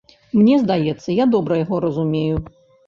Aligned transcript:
Мне 0.39 0.55
здаецца, 0.63 1.13
я 1.23 1.29
добра 1.37 1.63
яго 1.63 1.85
разумею. 1.87 2.45